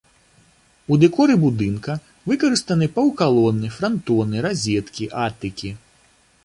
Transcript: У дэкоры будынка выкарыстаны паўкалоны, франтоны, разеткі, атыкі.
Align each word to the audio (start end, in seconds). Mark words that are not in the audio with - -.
У 0.93 0.95
дэкоры 1.03 1.33
будынка 1.43 1.93
выкарыстаны 2.31 2.85
паўкалоны, 2.97 3.67
франтоны, 3.77 4.35
разеткі, 4.49 5.05
атыкі. 5.29 5.69